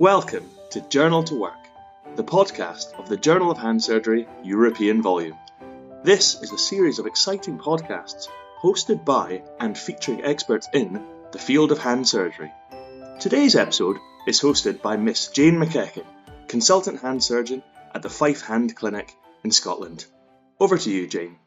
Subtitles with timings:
[0.00, 1.58] Welcome to Journal to Work,
[2.14, 5.36] the podcast of the Journal of Hand Surgery European Volume.
[6.04, 8.28] This is a series of exciting podcasts
[8.62, 12.52] hosted by and featuring experts in the field of hand surgery.
[13.18, 16.06] Today's episode is hosted by Miss Jane McEachan,
[16.46, 19.12] consultant hand surgeon at the Fife Hand Clinic
[19.42, 20.04] in Scotland.
[20.60, 21.40] Over to you, Jane.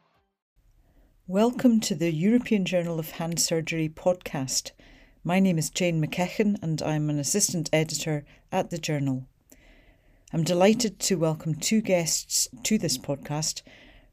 [1.26, 4.72] Welcome to the European Journal of Hand Surgery podcast.
[5.24, 9.28] My name is Jane McEachan and I'm an assistant editor at the journal.
[10.32, 13.62] I'm delighted to welcome two guests to this podcast.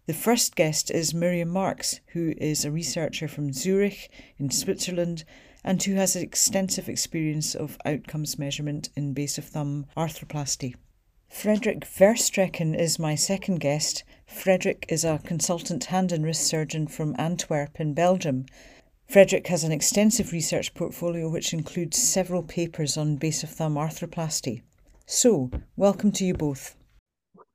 [0.06, 5.24] The first guest is Miriam Marks, who is a researcher from Zurich in Switzerland
[5.64, 10.76] and who has extensive experience of outcomes measurement in base of thumb arthroplasty.
[11.28, 14.04] Frederik Verstreken is my second guest.
[14.28, 18.46] Frederik is a consultant hand and wrist surgeon from Antwerp in Belgium
[19.10, 24.62] Frederik has an extensive research portfolio which includes several papers on base of thumb arthroplasty.
[25.08, 26.76] So, welcome to you both.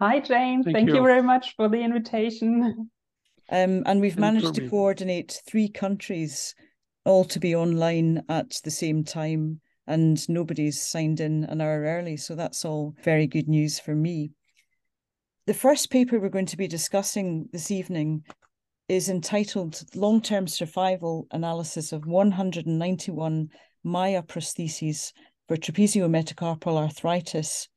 [0.00, 0.64] Hi, Jane.
[0.64, 0.96] Thank, Thank you.
[0.96, 1.02] you.
[1.04, 2.90] very much for the invitation.
[3.50, 6.56] Um, and we've managed to coordinate three countries
[7.04, 12.16] all to be online at the same time, and nobody's signed in an hour early.
[12.16, 14.32] So, that's all very good news for me.
[15.46, 18.24] The first paper we're going to be discussing this evening
[18.88, 23.48] is entitled Long Term Survival Analysis of 191
[23.84, 25.12] MAÏA prostheses
[25.48, 27.68] for Trapeziometacarpal Arthritis.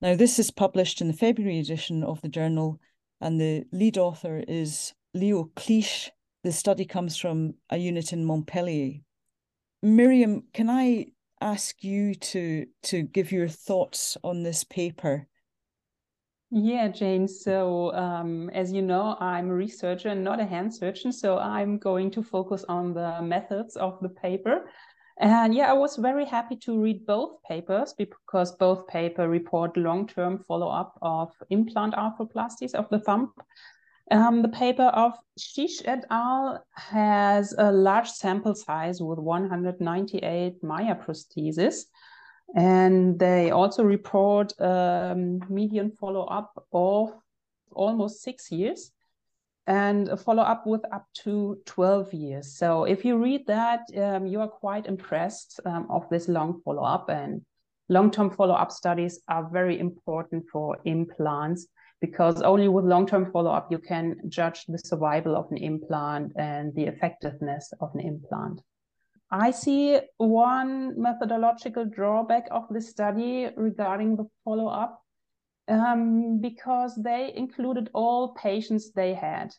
[0.00, 2.80] Now, this is published in the February edition of the journal,
[3.20, 6.10] and the lead author is Leo Chiche.
[6.42, 9.00] The study comes from a unit in Montpellier.
[9.82, 11.06] Miriam, can I
[11.40, 15.26] ask you to, to give your thoughts on this paper?
[16.56, 17.26] Yeah, Jane.
[17.26, 21.10] So, um, as you know, I'm a researcher and not a hand surgeon.
[21.10, 24.70] So, I'm going to focus on the methods of the paper.
[25.18, 30.44] And yeah, I was very happy to read both papers because both paper report long-term
[30.46, 33.32] follow-up of implant arthroplasties of the thumb.
[34.12, 36.64] Um, the paper of Chiche et al.
[36.76, 41.86] has a large sample size with 198 MAÏA prostheses.
[42.54, 47.12] And they also report um, median follow up of
[47.72, 48.92] almost six years
[49.66, 52.56] and follow up with up to 12 years.
[52.56, 56.82] So if you read that, um, you are quite impressed um, of this long follow
[56.82, 57.08] up.
[57.08, 57.42] And
[57.88, 61.66] long term follow up studies are very important for implants
[62.00, 66.32] because only with long term follow up you can judge the survival of an implant
[66.36, 68.60] and the effectiveness of an implant.
[69.34, 75.02] I see one methodological drawback of the study regarding the follow up
[75.66, 79.52] um, because they included all patients they had.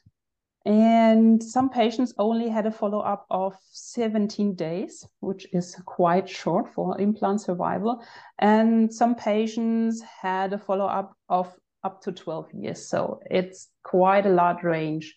[0.66, 6.74] And some patients only had a follow up of 17 days, which is quite short
[6.74, 8.02] for implant survival.
[8.40, 11.53] And some patients had a follow up of
[11.84, 12.88] up to 12 years.
[12.88, 15.13] So it's quite a large range.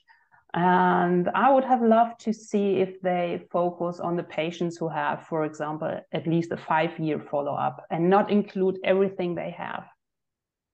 [0.54, 5.26] And I would have loved to see if they focus on the patients who have,
[5.26, 9.84] for example, at least a five year follow up and not include everything they have.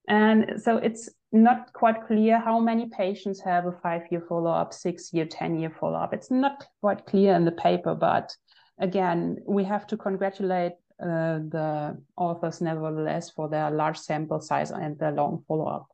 [0.07, 4.73] And so it's not quite clear how many patients have a five year follow up,
[4.73, 6.13] six year, 10 year follow up.
[6.13, 8.33] It's not quite clear in the paper, but
[8.79, 14.97] again, we have to congratulate uh, the authors nevertheless for their large sample size and
[14.97, 15.87] their long follow up.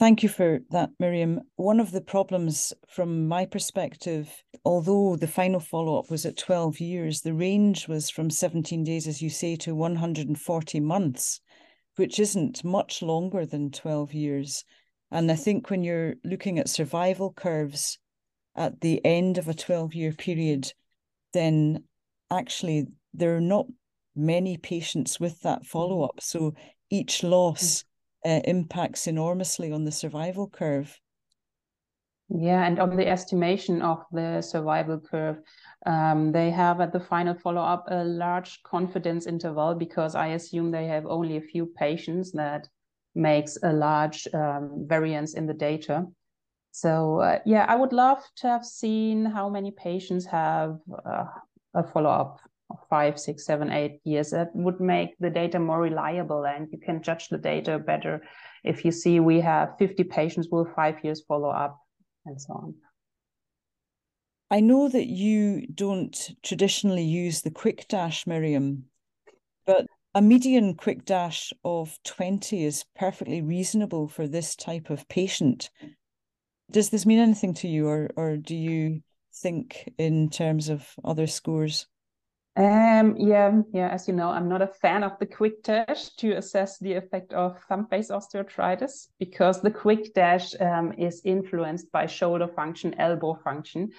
[0.00, 1.42] Thank you for that, Miriam.
[1.56, 6.80] One of the problems from my perspective, although the final follow up was at 12
[6.80, 11.42] years, the range was from 17 days, as you say, to 140 months,
[11.96, 14.64] which isn't much longer than 12 years.
[15.10, 17.98] And I think when you're looking at survival curves
[18.56, 20.72] at the end of a 12 year period,
[21.34, 21.84] then
[22.30, 23.66] actually there are not
[24.16, 26.22] many patients with that follow up.
[26.22, 26.54] So
[26.88, 27.84] each loss mm.
[28.24, 30.98] Uh, impacts enormously on the survival curve.
[32.28, 35.38] Yeah, and on the estimation of the survival curve,
[35.84, 40.70] um, they have at the final follow up a large confidence interval because I assume
[40.70, 42.68] they have only a few patients that
[43.16, 46.06] makes a large um, variance in the data.
[46.70, 51.24] So uh, yeah, I would love to have seen how many patients have uh,
[51.74, 52.38] a follow up
[52.88, 54.30] five, six, seven, eight years.
[54.30, 58.22] That would make the data more reliable and you can judge the data better
[58.64, 61.78] if you see we have 50 patients with five years follow up
[62.26, 62.74] and so on.
[64.50, 68.86] I know that you don't traditionally use the quick dash, Miriam,
[69.64, 75.70] but a median quick dash of 20 is perfectly reasonable for this type of patient.
[76.68, 79.02] Does this mean anything to you, or, or do you
[79.32, 81.86] think in terms of other scores?
[82.56, 83.88] Um, yeah, yeah.
[83.88, 87.32] As you know, I'm not a fan of the quick dash to assess the effect
[87.32, 93.34] of thumb base osteoarthritis because the quick dash um, is influenced by shoulder function, elbow
[93.44, 93.90] function.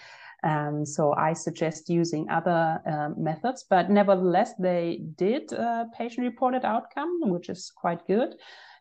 [0.43, 7.19] Um, so I suggest using other uh, methods, but nevertheless, they did a patient-reported outcome,
[7.29, 8.35] which is quite good.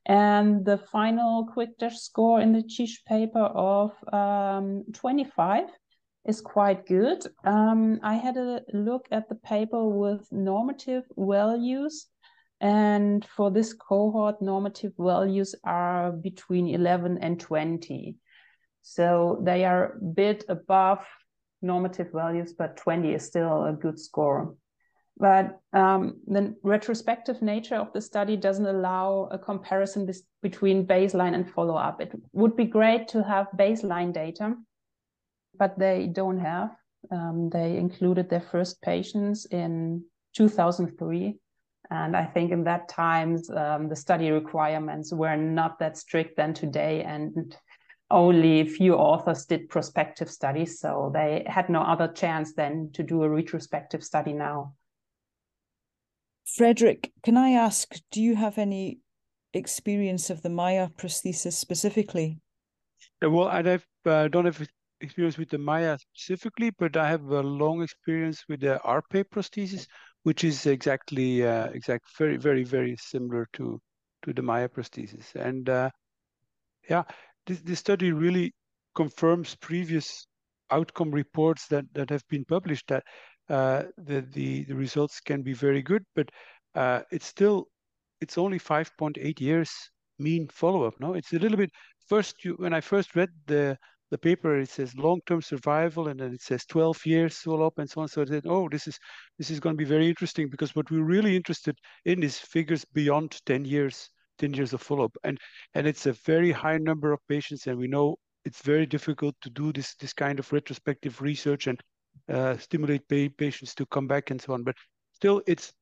[0.06, 5.66] And the final quick dash score in the Chiche paper of um, 25
[6.26, 7.24] is quite good.
[7.44, 12.06] Um, I had a look at the paper with normative values.
[12.60, 18.16] And for this cohort, normative values are between 11 and 20.
[18.82, 21.06] So they are a bit above
[21.62, 24.54] normative values, but 20 is still a good score.
[25.16, 30.10] But um, the retrospective nature of the study doesn't allow a comparison
[30.42, 32.00] between baseline and follow up.
[32.00, 34.54] It would be great to have baseline data
[35.60, 36.70] but they don't have.
[37.12, 40.02] Um, they included their first patients in
[40.34, 41.38] 2003.
[41.90, 46.54] And I think in that times, um, the study requirements were not that strict than
[46.54, 47.02] today.
[47.02, 47.54] And
[48.10, 50.80] only a few authors did prospective studies.
[50.80, 54.74] So they had no other chance than to do a retrospective study now.
[56.56, 59.00] Frederik, can I ask, do you have any
[59.52, 62.38] experience of the MAÏA prosthesis specifically?
[63.22, 64.66] Well, I uh, don't have
[65.00, 69.86] experience with the MAÏA specifically, but I have a long experience with the ARPE prosthesis,
[70.22, 73.80] which is exactly uh, exact very very very similar to
[74.22, 75.34] to the MAÏA prosthesis.
[75.34, 75.90] And uh,
[76.88, 77.04] yeah,
[77.46, 78.52] this this study really
[78.94, 80.26] confirms previous
[80.70, 83.04] outcome reports that that have been published that
[83.48, 86.28] uh, the, the the results can be very good, but
[86.74, 87.66] uh, it's still
[88.20, 89.70] it's only 5.8 years
[90.18, 90.94] mean follow-up.
[91.00, 91.70] No, it's a little bit
[92.06, 92.44] first.
[92.44, 93.78] You, when I first read the
[94.10, 98.00] the paper it says long-term survival and then it says 12 years follow-up and so
[98.00, 98.08] on.
[98.08, 98.98] So I said oh this is
[99.38, 102.84] this is going to be very interesting because what we're really interested in is figures
[102.84, 105.38] beyond 10 years 10 years of follow-up and
[105.74, 109.50] and it's a very high number of patients and we know it's very difficult to
[109.50, 111.80] do this this kind of retrospective research and
[112.28, 114.62] uh, stimulate patients to come back and so on.
[114.62, 114.76] But
[115.12, 115.72] still it's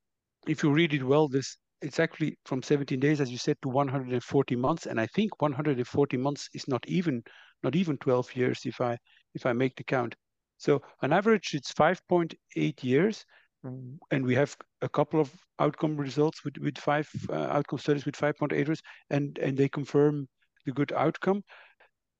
[0.46, 3.68] if you read it well this it's actually from 17 days as you said to
[3.68, 4.86] 140 months.
[4.86, 7.22] And i think 140 months is not even
[7.62, 8.98] not even 12 years if I
[9.34, 10.14] if I make the count.
[10.58, 13.24] So on average, it's 5.8 years,
[13.62, 18.16] and we have a couple of outcome results with with five uh, outcome studies with
[18.16, 20.28] 5.8 years, and and they confirm
[20.66, 21.42] the good outcome.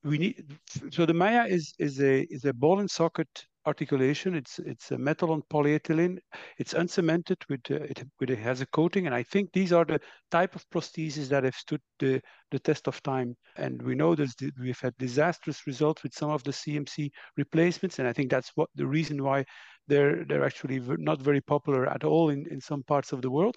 [0.05, 0.58] We need
[0.90, 4.35] so the MAÏA is is a is a ball and socket articulation.
[4.35, 6.19] It's it's a metal on polyethylene.
[6.59, 9.85] It's uncemented with uh, it, with it has a coating, and I think these are
[9.85, 10.00] the
[10.31, 12.20] type of prostheses that have stood the
[12.50, 13.37] the test of time.
[13.56, 14.31] And we know that
[14.61, 18.70] we've had disastrous results with some of the CMC replacements, and I think that's what
[18.75, 19.44] the reason why
[19.87, 23.56] they're they're actually not very popular at all in in some parts of the world.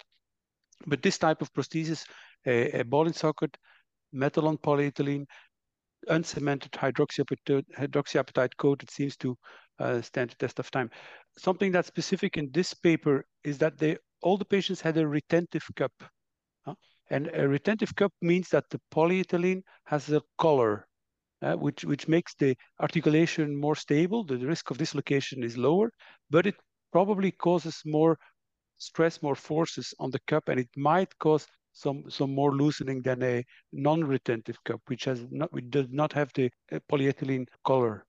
[0.86, 2.04] But this type of prosthesis,
[2.46, 3.56] a, a ball and socket,
[4.12, 5.26] metal on polyethylene,
[6.08, 9.36] uncemented hydroxyapatite, coat, it seems to
[9.78, 10.90] uh, stand the test of time.
[11.38, 15.64] Something that's specific in this paper is that they all the patients had a retentive
[15.76, 15.92] cup.
[16.66, 16.74] Uh,
[17.10, 20.86] and a retentive cup means that the polyethylene has a color,
[21.42, 24.24] uh, which, which makes the articulation more stable.
[24.24, 25.90] The risk of dislocation is lower,
[26.30, 26.54] but it
[26.92, 28.16] probably causes more
[28.78, 33.22] stress, more forces on the cup, and it might cause some some more loosening than
[33.22, 38.06] a non-retentive cup, which has not which does not have the uh, polyethylene color.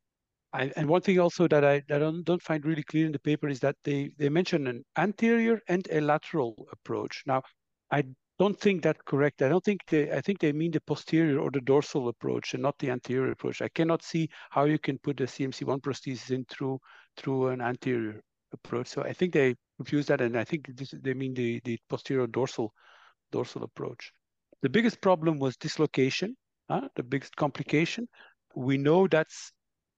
[0.54, 3.12] I, and one thing also that I, that I don't, don't, find really clear in
[3.12, 7.24] the paper is that they, they mention an anterior and a lateral approach.
[7.26, 7.42] Now,
[7.90, 8.04] I
[8.38, 9.42] don't think that correct.
[9.42, 12.62] I don't think they, I think they mean the posterior or the dorsal approach and
[12.62, 13.64] not the anterior approach.
[13.64, 16.80] I cannot see how you can put the CMC1 prosthesis in through,
[17.18, 18.88] through an anterior approach.
[18.88, 20.22] So I think they confuse that.
[20.22, 22.74] And I think this, they mean the, the posterior dorsal,
[23.34, 24.14] dorsal approach.
[24.64, 26.38] The biggest problem was dislocation,
[26.96, 28.08] the biggest complication.
[28.56, 29.54] We know that's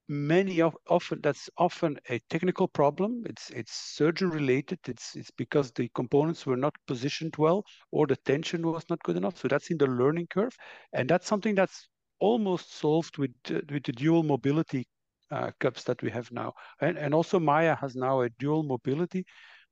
[0.08, 3.24] many of often that's often a technical problem.
[3.28, 4.80] It's it's surgeon related.
[4.88, 9.18] It's it's because the components were not positioned well or the tension was not good
[9.18, 9.38] enough.
[9.38, 10.56] So that's in the learning curve.
[10.94, 11.88] And that's something that's
[12.20, 14.86] almost solved with uh, with the dual mobility
[15.32, 16.54] uh, cups that we have now.
[16.82, 19.26] And and also MAÏA has now a dual mobility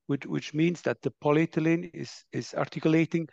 [0.07, 3.23] which which means that the polyethylene is is articulating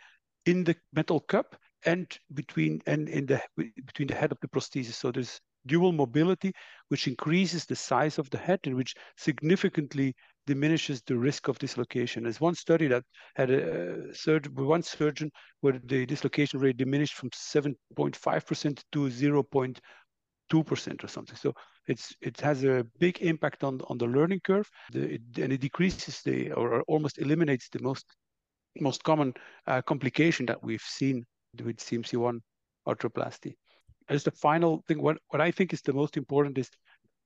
[0.45, 1.55] in the metal cup
[1.85, 3.41] and between and in the
[3.85, 6.51] between the head of the prosthesis so there's dual mobility,
[6.87, 10.13] which increases the size of the head and which significantly
[10.47, 12.23] diminishes the risk of dislocation.
[12.23, 13.03] There's one study that
[13.35, 15.31] had a surgeon, one surgeon
[15.61, 21.35] where the dislocation rate diminished from 7.5% to 0.2% or something.
[21.35, 21.53] So
[21.87, 25.61] it's it has a big impact on on the learning curve, the, it, and it
[25.61, 28.05] decreases the or almost eliminates the most
[28.79, 29.33] most common
[29.67, 31.25] uh, complication that we've seen
[31.63, 32.39] with CMC1
[32.87, 33.55] arthroplasty.
[34.09, 36.69] As the final thing, what, what I think is the most important is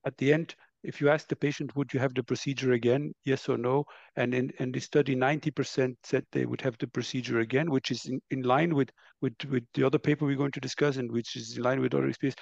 [0.06, 3.12] at the end, if you ask the patient, would you have the procedure again?
[3.24, 3.86] Yes or no?
[4.16, 8.06] And in, in the study, 90% said they would have the procedure again, which is
[8.06, 8.90] in, in line with,
[9.22, 11.96] with, with the other paper we're going to discuss and which is in line with
[11.96, 12.36] other experience.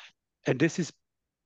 [0.46, 0.92] And this is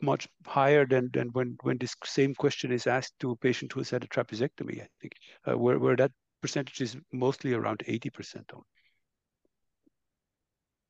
[0.02, 3.80] much higher than, than when, when this same question is asked to a patient who
[3.80, 5.14] has had a trapeziectomy, I think,
[5.48, 8.66] uh, where, where that percentage is mostly around 80% only.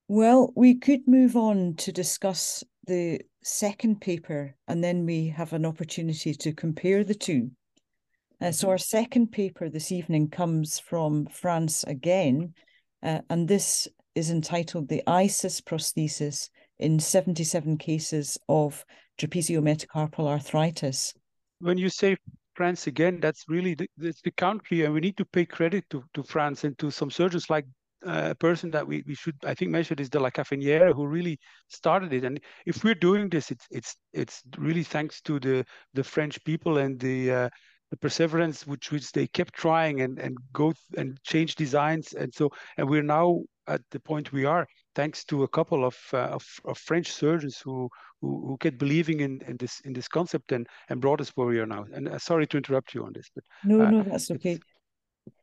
[0.10, 5.66] Well, we could move on to discuss the second paper, and then we have an
[5.66, 7.52] opportunity to compare the two.
[8.40, 8.72] Uh, so, mm-hmm.
[8.72, 12.54] our second paper this evening comes from France again,
[13.04, 16.50] uh, and this is entitled The ISIS Prosthesis
[16.80, 18.86] in 77 Cases of
[19.20, 21.14] Trapeziometacarpal Arthritis.
[21.60, 22.16] When you say
[22.58, 26.24] France again, that's really the, the country, and we need to pay credit to, to
[26.24, 27.68] France and to some surgeons like
[28.04, 31.38] a person that we, we should I think mention is de la Caffinière who really
[31.68, 32.24] started it.
[32.24, 36.80] And if we're doing this, it's it's it's really thanks to the the French people
[36.80, 37.50] and the uh,
[37.92, 42.50] the perseverance which which they kept trying and and go and change designs and so
[42.78, 46.44] and we're now at the point we are thanks to a couple of uh, of,
[46.66, 47.88] of, French surgeons who,
[48.22, 51.48] who who kept believing in, in this in this concept and and brought us where
[51.48, 51.86] we are now.
[51.94, 54.60] And uh, sorry to interrupt you on this, but no, uh, no, that's okay.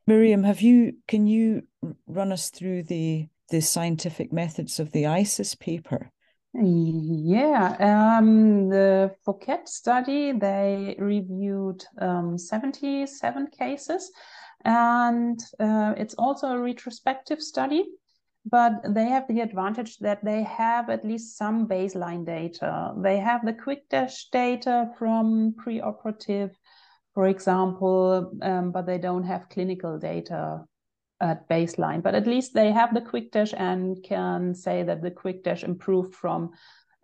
[0.07, 1.63] Miriam, have you can you
[2.07, 6.11] run us through the the scientific methods of the ISIS paper?
[6.57, 14.09] Yeah, um, the Fouquet study, they reviewed um, 77 cases,
[14.63, 17.83] and uh, it's also a retrospective study,
[18.45, 22.93] but they have the advantage that they have at least some baseline data.
[22.97, 26.51] They have the quick dash data from preoperative
[27.15, 30.65] for example, um, but they don't have clinical data
[31.21, 32.03] at baseline.
[32.03, 35.63] But at least they have the quick dash and can say that the quick dash
[35.63, 36.51] improved from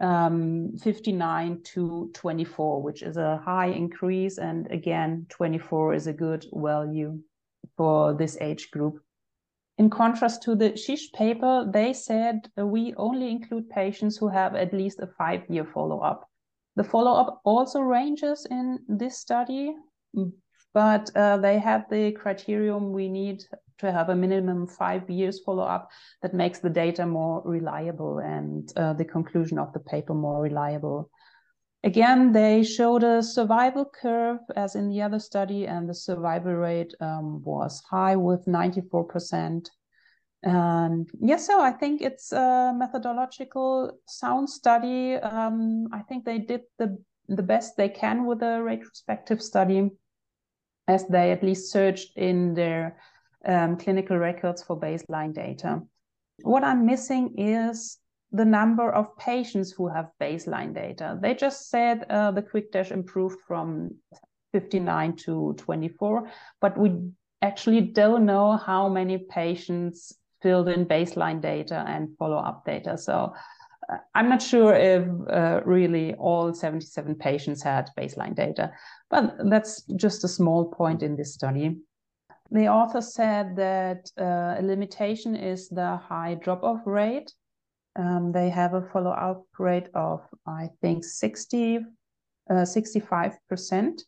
[0.02, 4.38] um, 59 to 24, which is a high increase.
[4.38, 7.20] And again, 24 is a good value
[7.78, 9.02] for this age group.
[9.82, 14.54] In contrast to the Chiche paper, they said uh, we only include patients who have
[14.56, 16.30] at least a five year follow up.
[16.76, 19.74] The follow up also ranges in this study
[20.74, 23.44] but uh, they have the criterion we need
[23.80, 25.90] to have a minimum five years follow up
[26.22, 31.10] that makes the data more reliable and uh, the conclusion of the paper more reliable.
[31.84, 36.94] Again, they showed a survival curve as in the other study, and the survival rate
[37.00, 39.68] um, was high with 94%.
[40.44, 45.16] And yes, so I think it's a methodological sound study.
[45.16, 46.98] Um, I think they did the,
[47.28, 49.90] the best they can with a retrospective study
[50.88, 52.98] as they at least searched in their
[53.46, 55.82] um, clinical records for baseline data.
[56.44, 57.98] What I'm missing is
[58.32, 61.18] the number of patients who have baseline data.
[61.22, 63.96] They just said uh, the QuickDash improved from
[64.54, 66.30] 59 to 24,
[66.62, 67.12] but we
[67.42, 72.98] actually don't know how many patients filled in baseline data and follow-up data.
[72.98, 73.34] So
[73.92, 78.72] uh, I'm not sure if uh, really all 77 patients had baseline data.
[79.10, 81.78] But that's just a small point in this study.
[82.52, 87.32] The author said that uh, a limitation is the high drop off rate.
[87.96, 91.78] Um, they have a follow up rate of, I think, 60,
[92.50, 94.02] uh, 65%.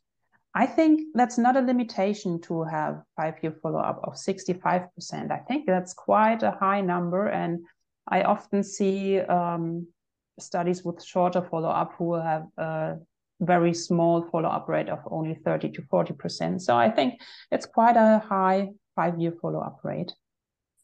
[0.56, 5.32] I think that's not a limitation to have five year follow up of 65%.
[5.32, 7.28] I think that's quite a high number.
[7.28, 7.66] And
[8.08, 9.88] I often see um,
[10.40, 12.96] studies with shorter follow up who have uh,
[13.42, 16.62] very small follow-up rate of only 30 to 40%.
[16.62, 17.20] So I think
[17.52, 20.14] it's quite a high five-year follow-up rate.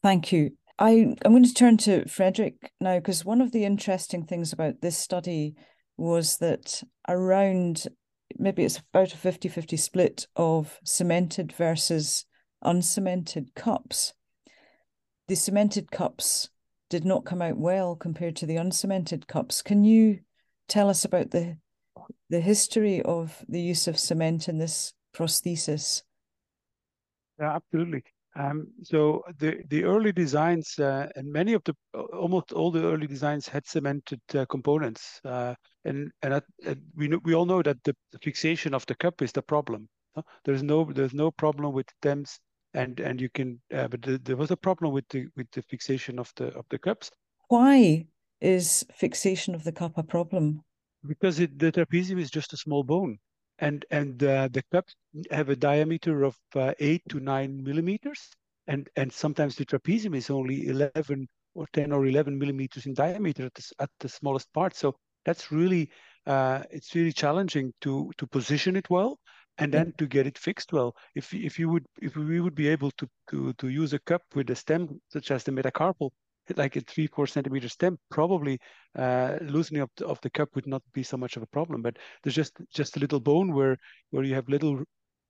[0.02, 0.52] Thank you.
[0.80, 4.80] I, I'm going to turn to Frederik now, because one of the interesting things about
[4.82, 5.56] this study
[5.98, 7.86] was that around
[8.38, 12.26] maybe it's about a 50 50 split of cemented versus
[12.64, 14.14] uncemented cups.
[15.28, 16.50] The cemented cups
[16.90, 19.62] did not come out well compared to the uncemented cups.
[19.62, 20.20] Can you
[20.70, 21.58] tell us about the
[22.30, 26.04] the history of the use of cement in this prosthesis?
[27.38, 28.04] Yeah, absolutely.
[28.36, 31.76] Um, so the the early designs uh, and many of the
[32.14, 36.42] almost all the early designs had cemented uh, components, uh, and and
[36.96, 39.90] we know, we all know that the fixation of the cup is the problem.
[40.46, 42.40] There's no there's no problem with stems,
[42.74, 45.64] and and you can uh, but the, there was a problem with the with the
[45.64, 47.10] fixation of the of the cups.
[47.48, 48.08] Why
[48.42, 50.64] is fixation of the cup a problem?
[51.08, 53.18] because it, the trapezium is just a small bone,
[53.60, 54.96] and and uh, the cups
[55.32, 58.30] have a diameter of uh, eight to nine millimeters,
[58.68, 63.46] and and sometimes the trapezium is only 11 or 10 or 11 millimeters in diameter
[63.46, 64.76] at the, at the smallest part.
[64.76, 65.90] So that's really
[66.26, 69.20] uh, it's really challenging to to position it well
[69.58, 70.96] and then to get it fixed well.
[71.16, 74.24] If if you would if we would be able to to to use a cup
[74.36, 76.12] with a stem such as the metacarpal,
[76.58, 78.60] like a three four centimeter stem, probably
[78.98, 81.82] uh, loosening up of the cup would not be so much of a problem.
[81.82, 83.78] But there's just just a little bone where
[84.12, 84.84] where you have little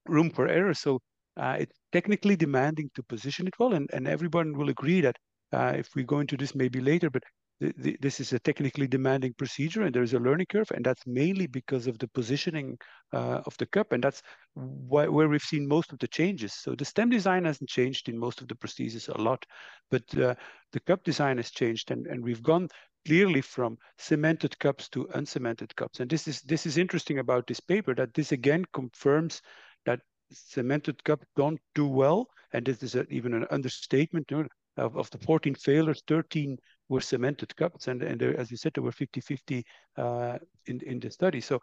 [0.08, 0.74] room for error.
[0.74, 1.00] So
[1.38, 5.18] uh, it's technically demanding to position it well, and and everyone will agree that
[5.54, 7.24] uh, if we go into this maybe later, but
[7.60, 11.88] this is a technically demanding procedure and there's a learning curve and that's mainly because
[11.88, 12.78] of the positioning
[13.12, 14.22] uh, of the cup and that's
[14.56, 16.54] where we've seen most of the changes.
[16.54, 19.46] So the stem design hasn't changed in most of the prostheses a lot
[19.92, 20.36] but uh,
[20.72, 22.70] the cup design has changed and, and we've gone
[23.06, 26.00] clearly from cemented cups to uncemented cups.
[26.00, 29.42] And this is this is interesting about this paper that this again confirms
[29.86, 30.00] that
[30.32, 35.18] cemented cup don't do well and this is a, even an understatement of, of the
[35.18, 36.58] 14 failures 13
[36.90, 39.64] were cemented cups, and, and there, as you said, there were 50-50
[39.98, 41.40] uh, in, in the study.
[41.40, 41.60] So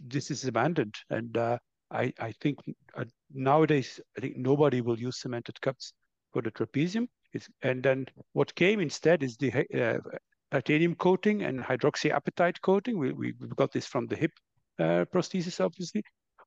[0.00, 1.58] this is abandoned, and uh,
[1.90, 2.58] I, I think
[2.96, 5.92] uh, nowadays, I think nobody will use cemented cups
[6.32, 7.08] for the trapezium.
[7.32, 9.98] It's, and then what came instead is the uh,
[10.50, 12.98] titanium coating and hydroxyapatite coating.
[12.98, 14.32] We, we, got this from the hip
[14.78, 16.02] uh, prosthesis, obviously,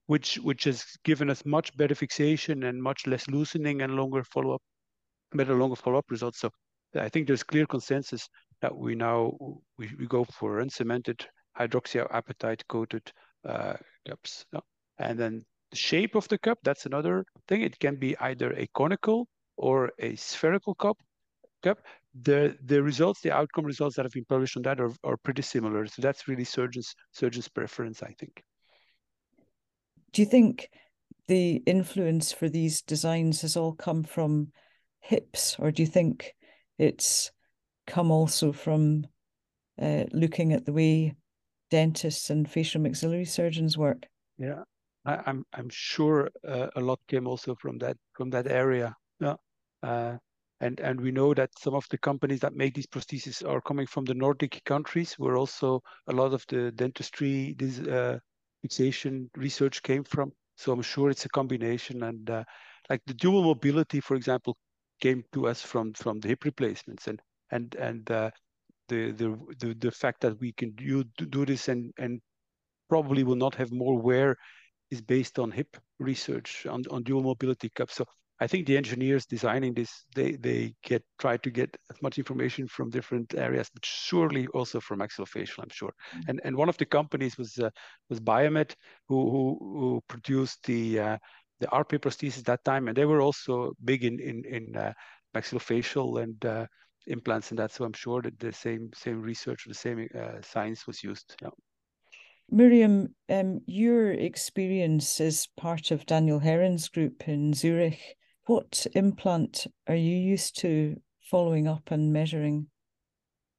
[0.08, 4.62] which which has given us much better fixation and much less loosening and longer follow-up,
[5.34, 6.40] better longer follow-up results.
[6.40, 6.50] So
[6.96, 8.28] I think there's clear consensus
[8.62, 9.38] that we now
[9.78, 11.26] we, we go for uncemented
[11.58, 13.12] hydroxyapatite coated
[13.48, 13.74] uh,
[14.08, 14.46] cups.
[14.98, 17.62] And then the shape of the cup, that's another thing.
[17.62, 20.98] It can be either a conical or a spherical cup.
[21.64, 21.80] Cup.
[22.24, 25.44] The the results, the outcome results that have been published on that are, are pretty
[25.44, 25.86] similar.
[25.88, 28.44] So that's really surgeons surgeons' preference, I think.
[30.12, 30.70] Do you think
[31.28, 34.52] the influence for these designs has all come from
[35.00, 36.34] hips, or do you think
[36.78, 37.32] it's
[37.88, 39.06] come also from
[39.82, 41.16] uh, looking at the way
[41.70, 44.08] dentists and facial maxillary surgeons work.
[44.38, 44.64] Yeah,
[45.06, 48.96] I, am I'm, I'm sure uh, a lot came also from that from that area.
[49.20, 49.36] Yeah,
[49.84, 50.18] uh,
[50.60, 53.88] and and we know that some of the companies that make these prostheses are coming
[53.88, 58.20] from the Nordic countries, where also a lot of the dentistry this uh,
[58.62, 60.32] fixation research came from.
[60.56, 62.44] So I'm sure it's a combination, and uh,
[62.90, 64.58] like the dual mobility, for example,
[65.02, 68.30] came to us from from the hip replacements and and and uh,
[68.88, 71.04] the, the the the fact that we can do,
[71.38, 72.22] do this and and
[72.90, 74.36] probably will not have more wear
[74.90, 77.96] is based on hip research on, on dual mobility cups.
[77.96, 78.06] So
[78.42, 82.68] I think the engineers designing this, they they get try to get as much information
[82.68, 85.94] from different areas, but surely also from maxillofacial, I'm sure.
[85.94, 86.30] Mm-hmm.
[86.30, 87.70] And and one of the companies was uh,
[88.10, 88.74] was Biomet,
[89.08, 91.18] who who, who produced the uh,
[91.62, 94.94] the ARPE prosthesis that time, and they were also big in in in uh,
[95.36, 96.66] maxillofacial and uh,
[97.08, 97.72] implants and that.
[97.72, 101.36] So I'm sure that the same same research, the same uh, science was used.
[101.42, 101.50] Yeah.
[102.50, 108.18] Miriam, um, your experience as part of Daniel Herren's group in Zurich.
[108.48, 110.98] What implant are you used to
[111.30, 112.68] following up and measuring?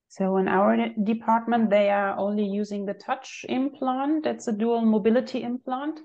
[0.08, 4.26] So in our department, they are only using the touch implant.
[4.26, 6.00] It's a dual mobility implant.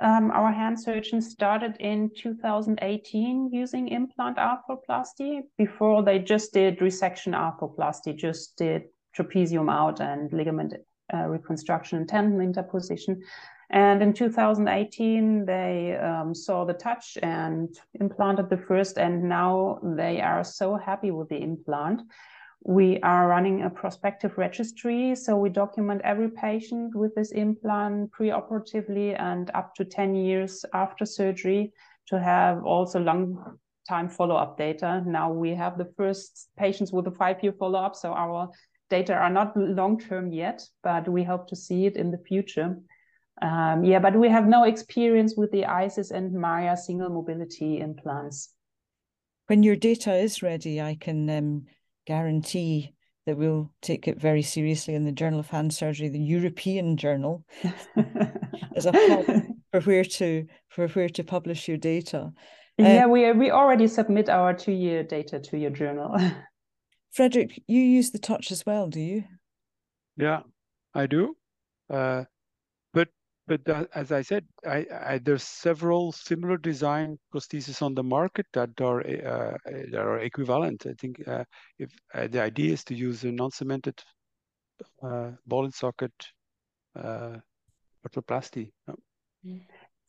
[0.00, 5.42] Um, our hand surgeons started in 2018 using implant arthroplasty.
[5.58, 8.84] Before they just did resection arthroplasty, just did
[9.16, 10.74] trapezium out and ligament
[11.12, 13.20] uh, reconstruction and tendon interposition.
[13.68, 17.68] And in 2018, they um, saw the touch and
[18.00, 22.00] implanted the first, and now they are so happy with the implant
[22.62, 29.18] we are running a prospective registry, so we document every patient with this implant preoperatively
[29.18, 31.72] and up to 10 years after surgery
[32.08, 33.56] to have also long
[33.88, 35.02] time follow-up data.
[35.06, 38.50] Now we have the first patients with a five-year follow-up, so our
[38.90, 42.76] data are not long-term yet, but we hope to see it in the future.
[43.40, 48.52] Um, yeah, but we have no experience with the ISIS and MAÏA single mobility implants.
[49.46, 51.66] When your data is ready, I can um,
[52.10, 52.92] guarantee
[53.26, 57.44] that we'll take it very seriously in the Journal of Hand Surgery, the European journal,
[58.76, 58.92] as a
[59.70, 62.32] for where to for where to publish your data.
[62.78, 66.10] Yeah, um, we we already submit our two year data to your journal.
[67.12, 69.24] Frederik, you use the touch as well, do you?
[70.16, 70.40] Yeah,
[70.92, 71.36] I do.
[71.88, 72.24] Uh,
[73.50, 78.46] but uh, as I said, I, I, there's several similar design prostheses on the market
[78.52, 80.86] that are uh, that are equivalent.
[80.86, 81.44] I think uh,
[81.76, 84.00] if uh, the idea is to use a non-cemented
[85.02, 86.12] uh, ball and socket
[86.94, 87.38] uh,
[88.06, 88.70] arthroplasty.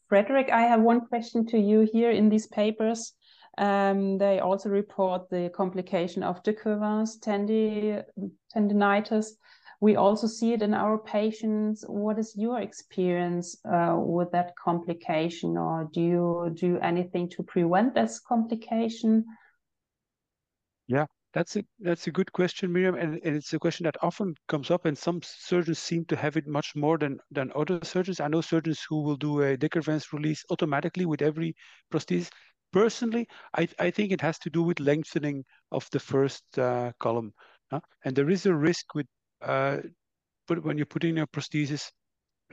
[0.08, 3.14] Frederik, I have one question to you here in these papers.
[3.58, 8.04] Um, they also report the complication of de tendi
[8.56, 9.26] tendinitis.
[9.82, 11.84] We also see it in our patients.
[11.88, 17.96] What is your experience uh, with that complication, or do you do anything to prevent
[17.96, 19.26] this complication?
[20.88, 24.36] Yeah, that's a that's a good question, Miriam, and, and it's a question that often
[24.48, 28.20] comes up, and some surgeons seem to have it much more than than other surgeons.
[28.20, 31.56] I know surgeons who will do a de Quervain's release automatically with every
[31.92, 32.30] prosthesis.
[32.72, 37.34] Personally, I I think it has to do with lengthening of the first uh, column,
[38.06, 39.08] and there is a risk with
[39.42, 39.78] uh,
[40.48, 41.92] but when you put in your prosthesis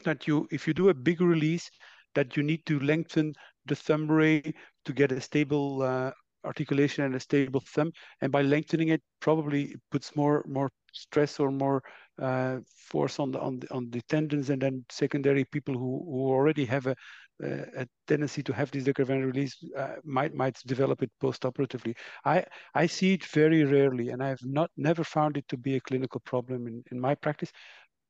[0.05, 1.71] that you if you do a big release
[2.15, 3.33] that you need to lengthen
[3.67, 4.43] the thumb ray
[4.85, 6.11] to get a stable uh,
[6.45, 7.93] articulation and a stable thumb.
[8.21, 11.83] And by lengthening it probably it puts more more stress or more
[12.21, 12.59] uh,
[12.91, 14.51] force on the on the on the tendons.
[14.51, 16.97] And then secondary people who, who already have a
[17.41, 21.95] a tendency to have this de Quervain release uh, might might develop it post-operatively.
[22.25, 25.77] I I see it very rarely, and I have not never found it to be
[25.77, 27.53] a clinical problem in, in my practice.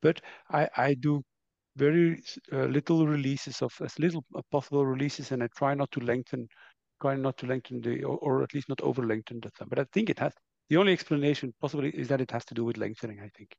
[0.01, 1.23] But I I do
[1.77, 6.49] very uh, little releases of as little possible releases, and I try not to lengthen,
[7.01, 9.69] try not to lengthen the or, or at least not over lengthen the thumb.
[9.69, 10.33] But I think it has.
[10.71, 13.21] The only explanation possibly is that it has to do with lengthening.
[13.21, 13.55] I think.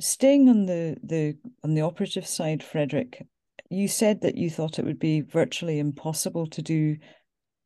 [0.00, 3.26] Staying on the the on the operative side, Frederik,
[3.70, 6.96] you said that you thought it would be virtually impossible to do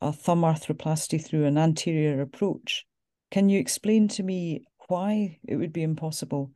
[0.00, 2.84] a thumb arthroplasty through an anterior approach.
[3.30, 6.50] Can you explain to me why it would be impossible?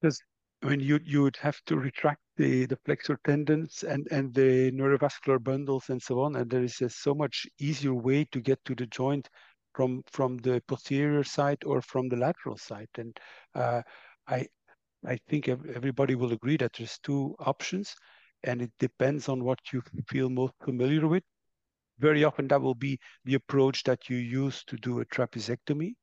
[0.00, 0.22] Because
[0.62, 4.70] I mean, you you would have to retract the the flexor tendons and and the
[4.72, 8.62] neurovascular bundles and so on, and there is a so much easier way to get
[8.66, 9.28] to the joint
[9.74, 12.88] from from the posterior side or from the lateral side.
[12.98, 13.18] And
[13.54, 13.82] uh,
[14.26, 14.46] I
[15.04, 17.94] I think everybody will agree that there's two options,
[18.44, 21.24] and it depends on what you feel most familiar with.
[21.98, 25.94] Very often, that will be the approach that you use to do a trapezectomy,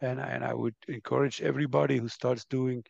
[0.00, 2.84] and and I would encourage everybody who starts doing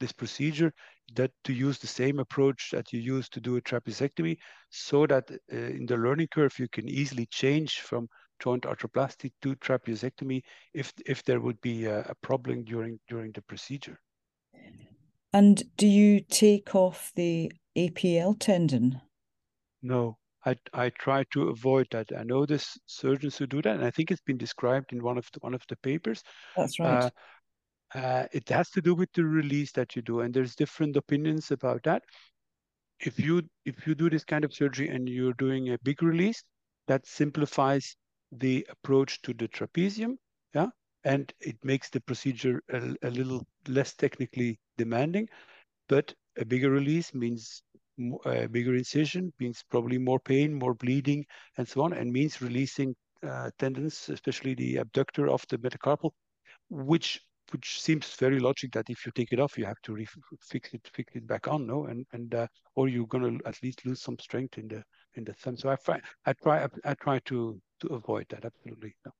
[0.00, 0.72] this procedure
[1.14, 4.38] that to use the same approach that you use to do a trapezectomy,
[4.70, 8.08] so that uh, in the learning curve you can easily change from
[8.40, 10.42] joint arthroplasty to trapezectomy
[10.74, 13.98] if if there would be a, a problem during during the procedure.
[15.32, 19.00] And do you take off the APL tendon?
[19.82, 22.08] No, I I try to avoid that.
[22.16, 25.18] I know there's surgeons who do that, and I think it's been described in one
[25.18, 26.22] of the one of the papers.
[26.56, 27.04] That's right.
[27.04, 30.96] Uh, uh, it has to do with the release that you do, and there's different
[30.96, 32.02] opinions about that.
[33.00, 36.42] If you if you do this kind of surgery and you're doing a big release,
[36.86, 37.96] that simplifies
[38.32, 40.16] the approach to the trapezium.
[41.08, 45.28] And it makes the procedure a, a little less technically demanding.
[45.88, 47.62] But a bigger release means
[48.26, 51.26] a bigger incision, means probably more pain, more bleeding,
[51.58, 56.12] and so on, and means releasing uh, tendons, especially the abductor of the metacarpal,
[56.70, 57.20] which
[57.52, 59.96] which seems very logic that if you take it off, you have to
[60.42, 63.86] fix it, fix it back on, no, and and uh, or you're gonna at least
[63.86, 65.56] lose some strength in the in the thumb.
[65.56, 68.94] So I try, I try, I try to to avoid that absolutely.
[69.06, 69.12] No.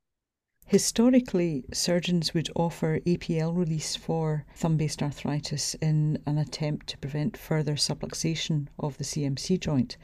[0.68, 7.38] Historically, surgeons would offer APL release for thumb based arthritis in an attempt to prevent
[7.38, 9.96] further subluxation of the CMC joint,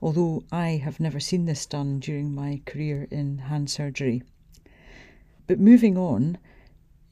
[0.00, 4.22] although I have never seen this done during my career in hand surgery.
[5.48, 6.38] But moving on,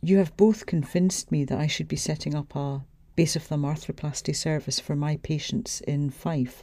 [0.00, 2.84] you have both convinced me that I should be setting up a
[3.16, 6.62] base of thumb arthroplasty service for my patients in Fife.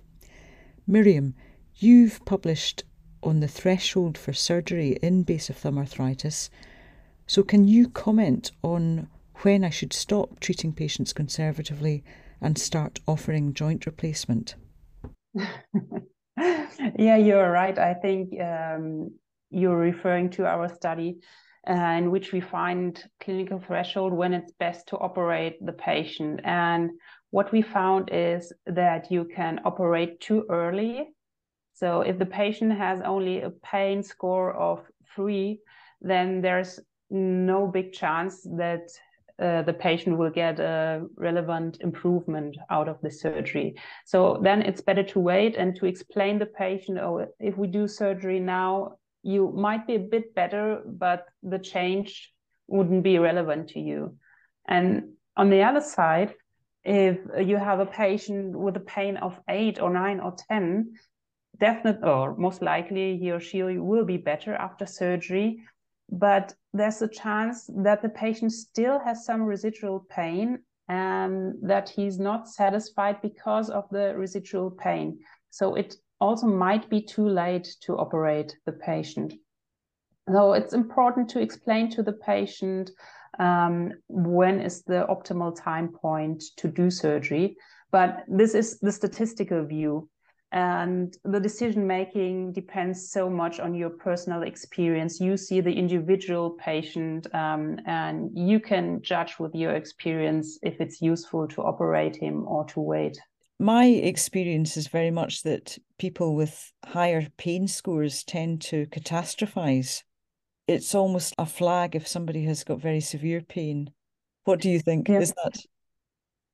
[0.87, 1.35] Miriam,
[1.75, 2.85] you've published
[3.23, 6.49] on the threshold for surgery in base of thumb arthritis.
[7.27, 9.07] So, can you comment on
[9.41, 12.03] when I should stop treating patients conservatively
[12.41, 14.55] and start offering joint replacement?
[16.35, 17.77] yeah, you're right.
[17.77, 19.11] I think um,
[19.49, 21.19] you're referring to our study
[21.69, 26.41] uh, in which we find clinical threshold when it's best to operate the patient.
[26.43, 26.91] And
[27.29, 31.09] what we found is that you can operate too early
[31.81, 35.61] so if the patient has only a pain score of three,
[35.99, 38.87] then there's no big chance that
[39.41, 43.73] uh, the patient will get a relevant improvement out of the surgery.
[44.05, 47.87] So then it's better to wait and to explain the patient, oh, if we do
[47.87, 52.31] surgery now, you might be a bit better, but the change
[52.67, 54.17] wouldn't be relevant to you.
[54.67, 56.35] And on the other side,
[56.83, 60.93] if you have a patient with a pain of eight or nine or 10,
[61.59, 65.63] definitely or most likely he or she will be better after surgery
[66.11, 70.59] but there's a chance that the patient still has some residual pain
[70.89, 75.19] and that he's not satisfied because of the residual pain.
[75.49, 79.33] So it also might be too late to operate the patient.
[80.29, 82.91] So it's important to explain to the patient
[83.39, 87.55] um, when is the optimal time point to do surgery.
[87.91, 90.09] But this is the statistical view.
[90.51, 95.19] And the decision making depends so much on your personal experience.
[95.19, 101.01] You see the individual patient, um, and you can judge with your experience if it's
[101.01, 103.17] useful to operate him or to wait
[103.61, 110.01] my experience is very much that people with higher pain scores tend to catastrophize.
[110.67, 113.91] It's almost a flag if somebody has got very severe pain.
[114.45, 115.07] What do you think?
[115.07, 115.19] Yeah.
[115.19, 115.59] Is that?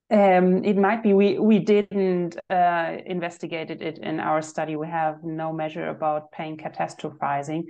[0.10, 1.14] Um, it might be.
[1.14, 4.78] We we didn't uh, investigated it in our study.
[4.78, 7.64] We have no measure about pain catastrophizing,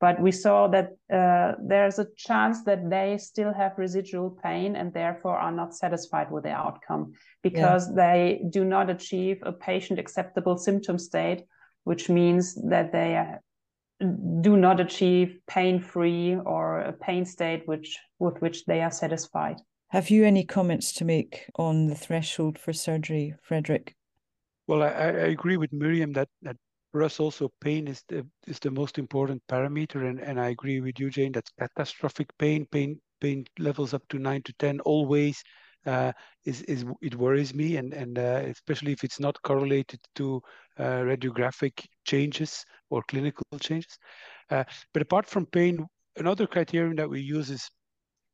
[0.00, 4.92] but we saw that uh, there's a chance that they still have residual pain and
[4.92, 7.94] therefore are not satisfied with the outcome because yeah.
[7.94, 11.44] they do not achieve a patient acceptable symptom state,
[11.84, 13.38] which means that they uh,
[14.40, 19.58] do not achieve pain free or a pain state which with which they are satisfied.
[19.94, 23.94] Have you any comments to make on the threshold for surgery, Frederik?
[24.66, 26.56] Well, I, I agree with Miriam that, that
[26.90, 30.80] for us also pain is the is the most important parameter and, and I agree
[30.80, 35.40] with you Jane that's catastrophic pain pain pain levels up to 9 to 10 always
[35.86, 36.10] uh,
[36.44, 40.42] is is it worries me and and uh, especially if it's not correlated to
[40.76, 43.96] uh, radiographic changes or clinical changes
[44.50, 47.70] uh, but apart from pain another criterion that we use is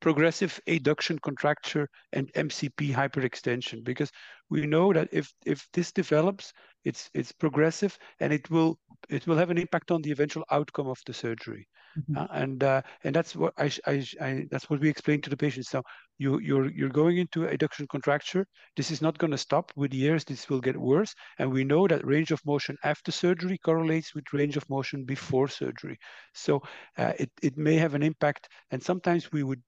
[0.00, 4.10] progressive adduction contracture and MCP hyperextension because
[4.48, 6.52] we know that if if this develops
[6.84, 10.88] it's it's progressive and it will it will have an impact on the eventual outcome
[10.88, 11.66] of the surgery.
[11.98, 12.18] Mm-hmm.
[12.18, 15.36] uh, and uh, and that's what I, I, I, that's what we explain to the
[15.36, 15.74] patients.
[15.74, 15.82] Now
[16.18, 18.46] you you're you're going into adduction contracture.
[18.76, 20.24] This is not going to stop with years.
[20.24, 21.12] This will get worse.
[21.38, 25.48] And we know that range of motion after surgery correlates with range of motion before
[25.48, 25.98] surgery.
[26.32, 26.62] So
[26.96, 28.48] uh, it, it may have an impact.
[28.70, 29.62] And sometimes we would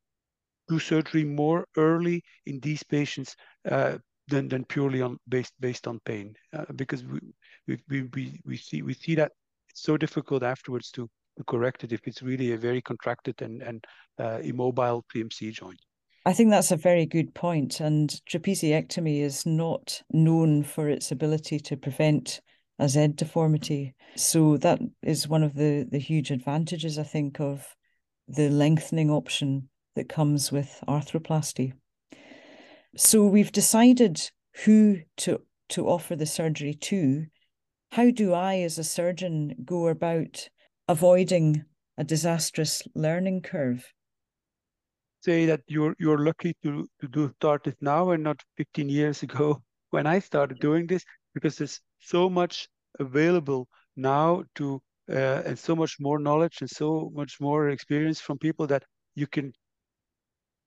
[0.69, 3.37] do surgery more early in these patients
[3.71, 3.99] uh,
[4.29, 8.83] than than purely on based based on pain uh, because we, we we we see
[8.83, 9.33] we see that
[9.69, 13.63] it's so difficult afterwards to, to correct it if it's really a very contracted and
[13.63, 13.85] and
[14.19, 15.81] uh, immobile CMC joint.
[16.25, 17.81] I think that's a very good point.
[17.81, 22.41] And trapeziectomy is not known for its ability to prevent
[22.79, 23.95] a Z deformity.
[24.15, 27.67] So that is one of the, the huge advantages, I think, of
[28.29, 31.73] the lengthening option that comes with arthroplasty.
[32.97, 34.31] So we've decided
[34.65, 37.27] who to, to offer the surgery to.
[37.93, 40.49] How do I, as a surgeon, go about
[40.89, 41.65] avoiding
[41.97, 43.93] a disastrous learning curve?
[45.23, 49.23] Say that you're you're lucky to, to do start it now and not 15 years
[49.27, 55.59] ago when I started doing this because there's so much available now to uh, and
[55.59, 59.53] so much more knowledge and so much more experience from people that you can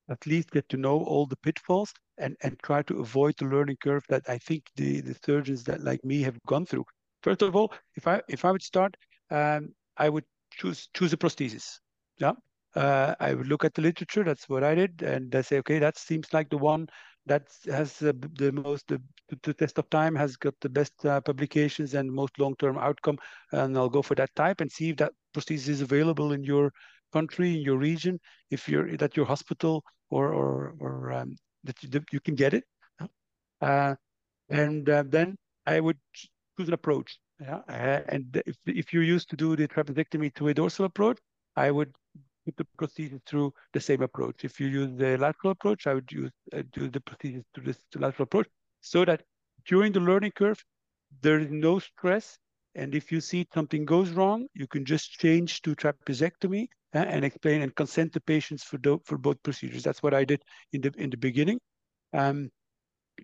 [0.10, 3.78] at least get to know all the pitfalls and, and try to avoid the learning
[3.82, 6.86] curve that I think the, the surgeons that like me have gone through.
[7.24, 8.96] First of all, if I if I would start,
[9.32, 11.80] um, I would choose choose a prosthesis.
[12.20, 12.34] Yeah,
[12.76, 14.24] uh, I would look at the literature.
[14.24, 16.88] That's what I did, and I say, okay, that seems like the one
[17.26, 19.02] that has the, the most the,
[19.42, 23.18] the test of time has got the best uh, publications and most long term outcome,
[23.52, 26.72] and I'll go for that type and see if that prosthesis is available in your
[27.18, 28.16] country, in your region,
[28.56, 29.76] if you're that your hospital
[30.10, 30.52] or or,
[30.86, 31.30] or um,
[31.66, 32.64] that, you, you can get it.
[33.62, 33.94] Uh,
[34.50, 35.28] and uh, then
[35.66, 37.10] I would choose an approach.
[37.40, 41.20] Yeah, uh, and if if you're used to do the trapezectomy to a dorsal approach,
[41.56, 41.92] I would
[42.46, 44.38] put the procedure through the same approach.
[44.50, 47.80] If you use the lateral approach, I would use uh, do the procedure to this
[47.92, 48.48] to lateral approach,
[48.82, 49.20] so that
[49.66, 50.62] during the learning curve,
[51.22, 52.38] there is no stress.
[52.76, 57.26] And if you see something goes wrong, you can just change to trapezectomy uh, and
[57.26, 59.84] explain and consent the patients for, do, for both procedures.
[59.84, 60.42] That's what I did
[60.74, 61.60] in the in the beginning,
[62.14, 62.50] um,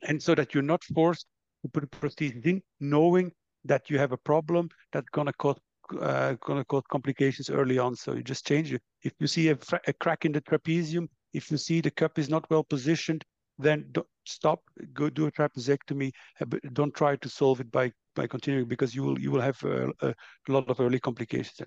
[0.03, 1.25] and so that you're not forced
[1.63, 3.31] to put a prosthesis in, knowing
[3.65, 5.57] that you have a problem that's gonna cause
[5.99, 7.95] uh, gonna cause complications early on.
[7.95, 8.81] So you just change it.
[9.03, 9.57] If you see a,
[9.87, 13.23] a crack in the trapezium, if you see the cup is not well positioned,
[13.57, 14.61] then don't stop,
[14.93, 16.11] go do a trapezectomy.
[16.41, 19.61] Uh, don't try to solve it by by continuing because you will you will have
[19.63, 20.13] a, a
[20.49, 21.61] lot of early complications.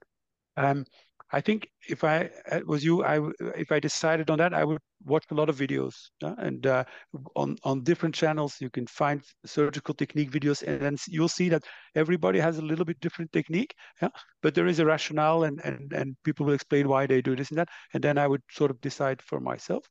[0.57, 0.85] Um,
[1.33, 3.19] I think if I uh, was you, I
[3.57, 6.85] if I decided on that, I would watch a lot of videos uh, and uh,
[7.35, 8.61] on on different channels.
[8.61, 12.85] You can find surgical technique videos, and then you'll see that everybody has a little
[12.85, 13.75] bit different technique.
[14.01, 14.11] Yeah,
[14.43, 17.51] but there is a rationale, and and and people will explain why they do this
[17.51, 19.85] and that, and then I would sort of decide for myself.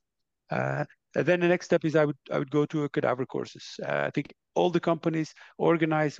[0.49, 3.25] Uh, And then the next step is I would I would go to a cadaver
[3.25, 3.65] courses.
[3.87, 6.19] Uh, I think all the companies organize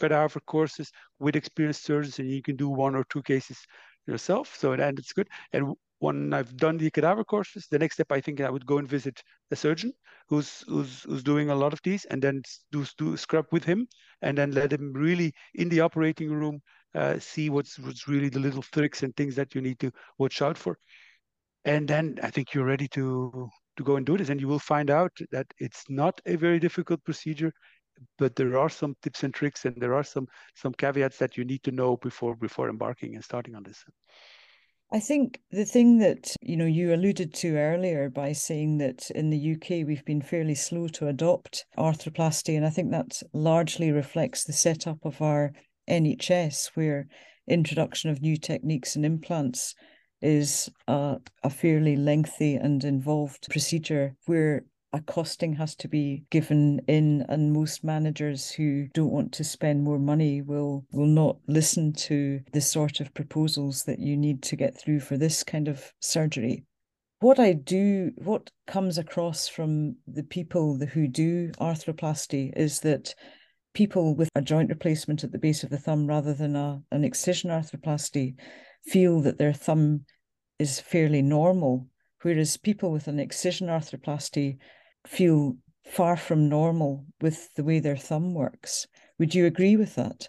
[0.00, 3.58] cadaver courses with experienced surgeons, and you can do one or two cases
[4.06, 4.54] yourself.
[4.56, 5.28] So and it's good.
[5.52, 8.78] And when I've done the cadaver courses, the next step I think I would go
[8.78, 9.92] and visit a surgeon
[10.28, 13.86] who's who's who's doing a lot of these, and then do do scrub with him,
[14.22, 16.60] and then let him really in the operating room
[16.94, 20.40] uh, see what's what's really the little tricks and things that you need to watch
[20.42, 20.78] out for.
[21.64, 24.58] And then I think you're ready to to go and do this, and you will
[24.58, 27.52] find out that it's not a very difficult procedure
[28.18, 31.44] but there are some tips and tricks and there are some some caveats that you
[31.44, 33.84] need to know before before embarking and starting on this.
[34.92, 39.30] I think the thing that you know you alluded to earlier by saying that in
[39.30, 44.44] the UK we've been fairly slow to adopt arthroplasty, and I think that largely reflects
[44.44, 45.52] the setup of our
[45.88, 47.06] NHS, where
[47.46, 49.74] introduction of new techniques and implants
[50.22, 56.80] is a, a fairly lengthy and involved procedure where a costing has to be given
[56.88, 61.92] in and most managers who don't want to spend more money will will not listen
[61.92, 65.92] to the sort of proposals that you need to get through for this kind of
[66.00, 66.64] surgery.
[67.20, 73.14] What I do, what comes across from the people who do arthroplasty is that
[73.74, 77.04] people with a joint replacement at the base of the thumb rather than a, an
[77.04, 78.34] excision arthroplasty
[78.84, 80.04] feel that their thumb
[80.58, 81.86] is fairly normal,
[82.22, 84.56] whereas people with an excision arthroplasty
[85.06, 88.86] feel far from normal with the way their thumb works.
[89.18, 90.28] Would you agree with that?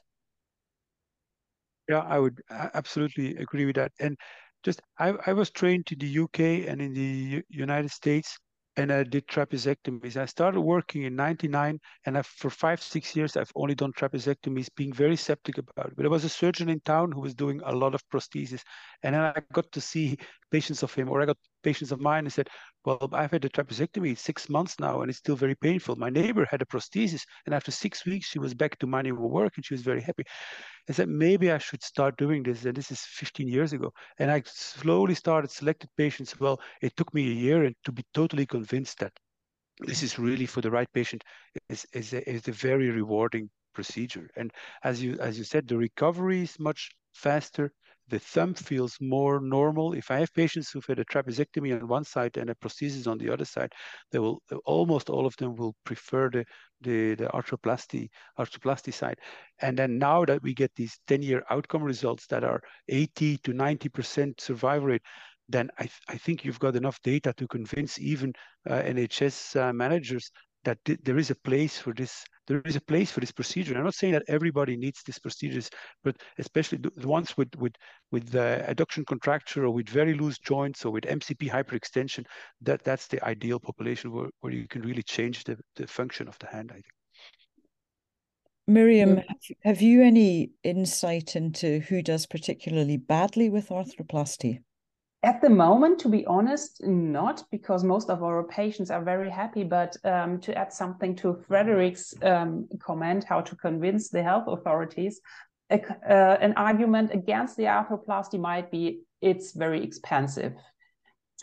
[1.89, 3.91] Yeah, I would absolutely agree with that.
[3.99, 4.17] And
[4.63, 8.37] just I, I was trained in the UK and in the United States
[8.77, 10.15] and I did trapeziectomies.
[10.15, 14.69] I started working in 99 and I, for five, six years, I've only done trapeziectomies,
[14.75, 15.93] being very skeptic about it.
[15.95, 18.61] But there was a surgeon in town who was doing a lot of prosthesis.
[19.03, 20.17] And then I got to see
[20.51, 22.49] patients of him, or I got patients of mine and said,
[22.85, 25.95] well, I've had a trapeziectomy six months now and it's still very painful.
[25.97, 29.53] My neighbor had a prosthesis and after six weeks, she was back to manual work
[29.55, 30.23] and she was very happy.
[30.89, 32.65] I said, maybe I should start doing this.
[32.65, 33.93] And this is 15 years ago.
[34.19, 36.39] And I slowly started selected patients.
[36.39, 39.13] Well, it took me a year and to be totally convinced that
[39.79, 41.23] this is really for the right patient
[41.69, 44.29] is, is, a, is a very rewarding procedure.
[44.35, 44.51] And
[44.83, 47.71] as you as you said, the recovery is much faster
[48.11, 49.93] the thumb feels more normal.
[49.93, 53.17] If I have patients who've had a trapeziectomy on one side and a prosthesis on
[53.17, 53.71] the other side,
[54.11, 56.45] they will almost all of them will prefer the
[56.81, 59.17] the, the arthroplasty arthroplasty side.
[59.61, 64.41] And then now that we get these 10-year outcome results that are 80 to 90%
[64.41, 65.03] survival rate,
[65.47, 68.33] then I, th I think you've got enough data to convince even
[68.69, 70.31] uh, NHS uh, managers
[70.63, 73.77] that th there is a place for this there is a place for this procedure.
[73.77, 75.69] I'm not saying that everybody needs these procedures,
[76.03, 77.75] but especially the ones with with
[78.11, 82.25] with the adduction contracture or with very loose joints or with MCP hyperextension,
[82.61, 86.37] that that's the ideal population where, where you can really change the, the function of
[86.39, 86.85] the hand, I think.
[88.67, 89.21] Miriam,
[89.63, 94.59] have you any insight into who does particularly badly with arthroplasty?
[95.23, 99.63] At the moment, to be honest, not because most of our patients are very happy.
[99.63, 105.21] But um, to add something to Frederik's um, comment, how to convince the health authorities,
[105.71, 105.75] uh,
[106.09, 110.53] an argument against the arthroplasty might be it's very expensive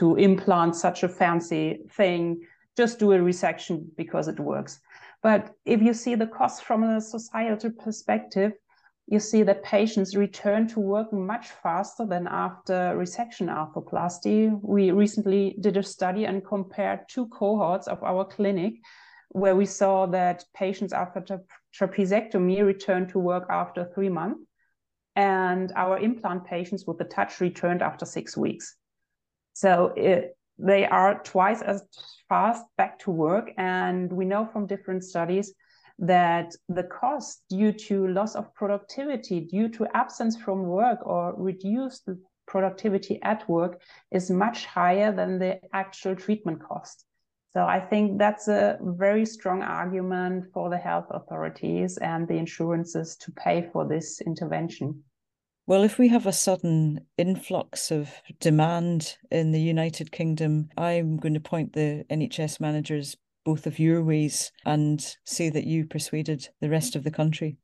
[0.01, 2.41] to implant such a fancy thing.
[2.77, 4.81] Just do a resection because it works.
[5.23, 8.53] But if you see the cost from a societal perspective,
[9.11, 14.61] you see that patients return to work much faster than after resection arthroplasty.
[14.63, 18.75] We recently did a study and compared two cohorts of our clinic
[19.31, 21.41] where we saw that patients after tra
[21.75, 24.41] trapeziectomy returned to work after three months
[25.17, 28.77] and our implant patients with the touch returned after six weeks.
[29.55, 31.83] So it, they are twice as
[32.29, 33.51] fast back to work.
[33.57, 35.55] And we know from different studies
[35.99, 42.09] that the cost due to loss of productivity, due to absence from work or reduced
[42.47, 43.81] productivity at work
[44.11, 47.05] is much higher than the actual treatment cost.
[47.55, 53.17] So I think that's a very strong argument for the health authorities and the insurances
[53.17, 55.03] to pay for this intervention.
[55.67, 61.35] Well, if we have a sudden influx of demand in the United Kingdom, I'm going
[61.35, 63.17] to point the NHS managers
[63.49, 67.57] both of your ways and say that you persuaded the rest of the country.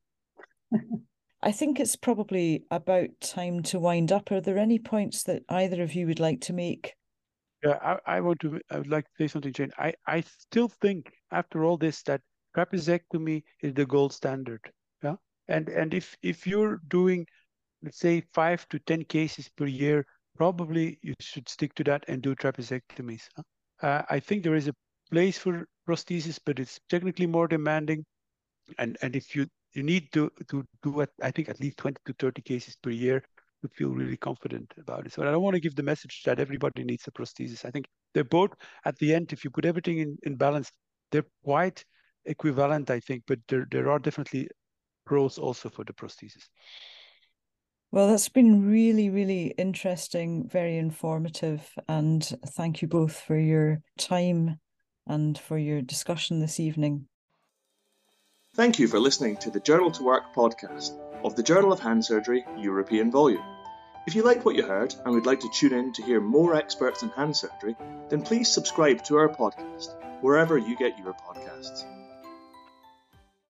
[1.42, 4.30] I think it's probably about time to wind up.
[4.30, 6.94] Are there any points that either of you would like to make?
[7.62, 8.58] Yeah, I, I want to.
[8.70, 9.72] I would like to say something, Jane.
[9.76, 12.22] I, I still think after all this that
[12.56, 14.62] trapeziectomy is the gold standard.
[15.02, 15.16] Yeah,
[15.48, 17.26] and and if if you're doing,
[17.82, 22.22] let's say five to ten cases per year, probably you should stick to that and
[22.22, 23.28] do trapeziectomies.
[23.82, 24.74] Uh, I think there is a
[25.10, 28.04] place for prosthesis, but it's technically more demanding.
[28.78, 32.14] And and if you you need to to do I think at least 20 to
[32.18, 33.22] 30 cases per year
[33.62, 35.12] to feel really confident about it.
[35.12, 37.64] So I don't want to give the message that everybody needs a prosthesis.
[37.64, 38.50] I think they're both
[38.84, 40.70] at the end, if you put everything in, in balance,
[41.10, 41.84] they're quite
[42.26, 44.48] equivalent, I think, but there, there are definitely
[45.06, 46.44] pros also for the prosthesis.
[47.90, 51.70] Well, that's been really, really interesting, very informative.
[51.88, 54.58] And thank you both for your time
[55.06, 57.06] and for your discussion this evening.
[58.54, 60.92] Thank you for listening to the Journal to Work podcast
[61.24, 63.42] of the Journal of Hand Surgery European volume.
[64.06, 66.54] If you liked what you heard and would like to tune in to hear more
[66.54, 67.74] experts in hand surgery,
[68.10, 71.84] then please subscribe to our podcast wherever you get your podcasts.